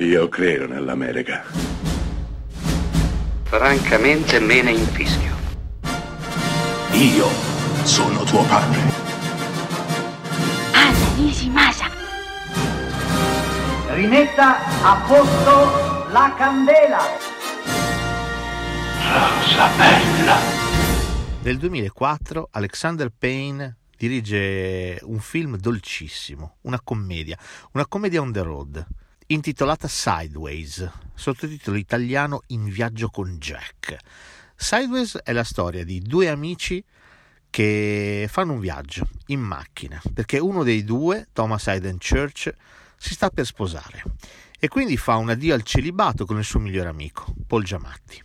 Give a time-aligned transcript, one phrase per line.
[0.00, 1.42] Io credo nell'America.
[3.42, 5.34] Francamente me ne infischio.
[6.92, 7.26] Io
[7.82, 8.78] sono tuo padre.
[10.72, 11.90] Anna Nishimasa.
[13.88, 17.00] Rimetta a posto la candela.
[19.02, 20.36] Rosa bella.
[21.42, 27.36] Nel 2004 Alexander Payne dirige un film dolcissimo, una commedia,
[27.72, 28.86] una commedia on the road,
[29.30, 33.96] intitolata Sideways, sottotitolo italiano In viaggio con Jack.
[34.56, 36.82] Sideways è la storia di due amici
[37.50, 42.50] che fanno un viaggio in macchina, perché uno dei due, Thomas Hayden Church,
[42.96, 44.02] si sta per sposare
[44.58, 48.22] e quindi fa un addio al celibato con il suo migliore amico, Paul Giamatti.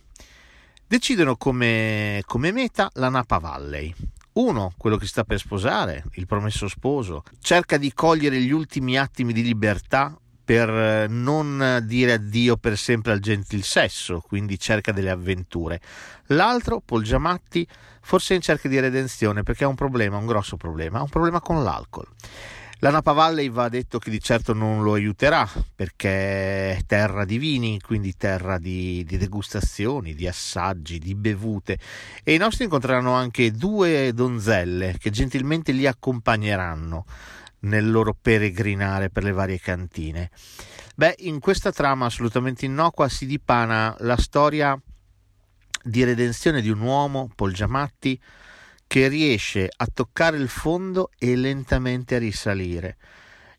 [0.86, 3.94] Decidono come, come meta la Napa Valley,
[4.34, 9.34] uno, quello che sta per sposare, il promesso sposo, cerca di cogliere gli ultimi attimi
[9.34, 15.10] di libertà per eh, non dire addio per sempre al gentil sesso, quindi cerca delle
[15.10, 15.80] avventure.
[16.26, 17.66] L'altro, Paul Giamatti,
[18.02, 21.40] forse in cerca di redenzione perché ha un problema, un grosso problema, ha un problema
[21.40, 22.06] con l'alcol.
[22.84, 27.38] La Napa Valley va detto che di certo non lo aiuterà perché è terra di
[27.38, 31.78] vini, quindi terra di, di, degustazioni, di assaggi, di bevute
[32.22, 37.06] e i nostri incontreranno anche due donzelle che gentilmente li accompagneranno
[37.60, 40.30] nel loro peregrinare per le varie cantine.
[40.94, 44.78] Beh, in questa trama assolutamente innocua si dipana la storia
[45.82, 48.20] di redenzione di un uomo, Paul Giamatti,
[48.86, 52.96] che riesce a toccare il fondo e lentamente a risalire.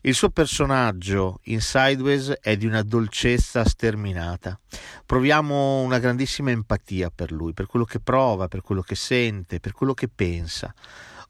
[0.01, 4.59] Il suo personaggio in Sideways è di una dolcezza sterminata.
[5.03, 9.71] Proviamo una grandissima empatia per lui, per quello che prova, per quello che sente, per
[9.71, 10.71] quello che pensa.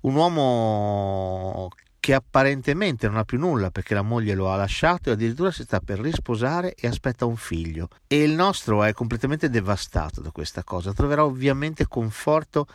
[0.01, 1.69] Un uomo
[2.05, 5.63] che apparentemente non ha più nulla perché la moglie lo ha lasciato e addirittura si
[5.63, 7.87] sta per risposare e aspetta un figlio.
[8.07, 10.93] E il nostro è completamente devastato da questa cosa.
[10.93, 12.67] Troverà ovviamente conforto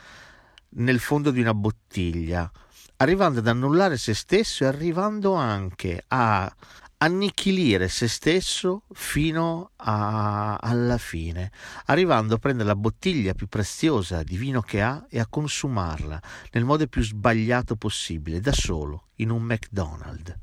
[0.75, 2.49] nel fondo di una bottiglia,
[2.97, 6.53] arrivando ad annullare se stesso e arrivando anche a
[6.97, 11.51] annichilire se stesso fino a, alla fine,
[11.85, 16.21] arrivando a prendere la bottiglia più preziosa di vino che ha e a consumarla
[16.51, 20.35] nel modo più sbagliato possibile, da solo, in un McDonald's,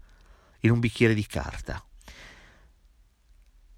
[0.60, 1.82] in un bicchiere di carta.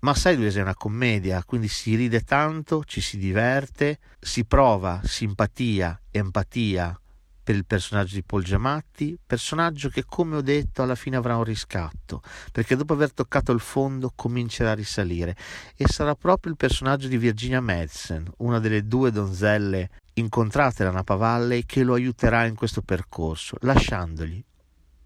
[0.01, 6.01] Ma Sideways è una commedia, quindi si ride tanto, ci si diverte, si prova simpatia,
[6.11, 6.99] empatia
[7.43, 11.45] per il personaggio di Paul Giamatti, personaggio che come ho detto alla fine avrà un
[11.45, 15.37] riscatto, perché dopo aver toccato il fondo comincerà a risalire.
[15.77, 21.17] E sarà proprio il personaggio di Virginia Madsen, una delle due donzelle incontrate da Napa
[21.17, 24.43] Valley, che lo aiuterà in questo percorso, lasciandogli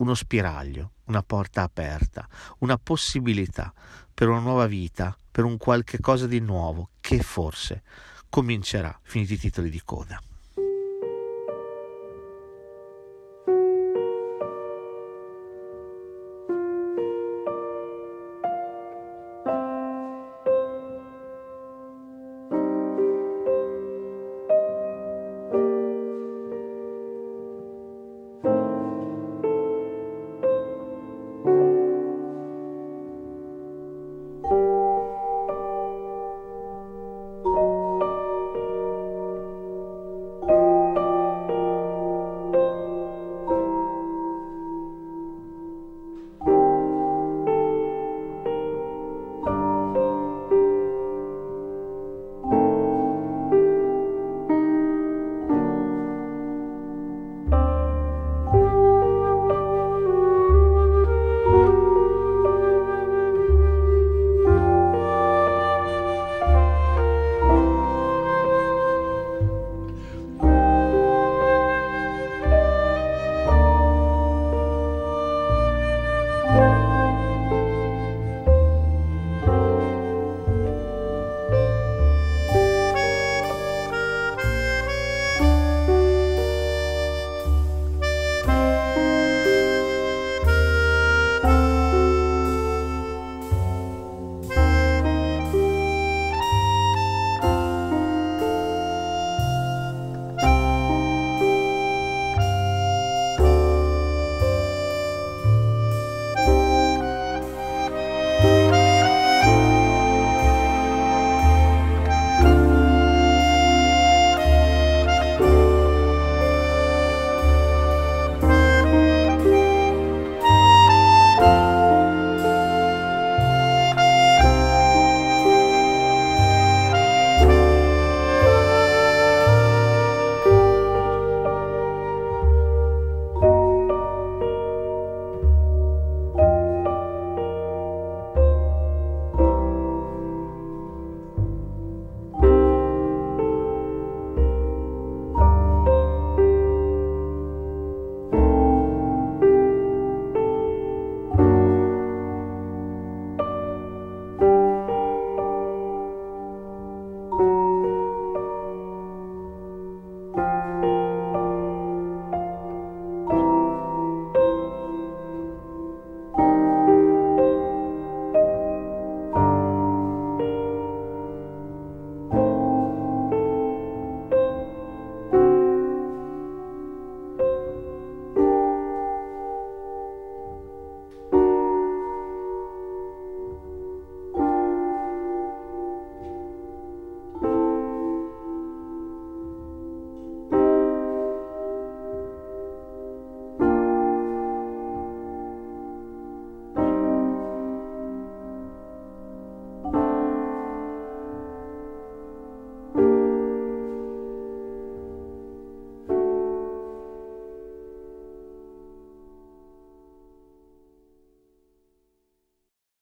[0.04, 2.28] uno spiraglio, una porta aperta,
[2.58, 3.72] una possibilità
[4.12, 7.82] per una nuova vita, per un qualche cosa di nuovo che forse
[8.28, 10.20] comincerà finiti i titoli di coda.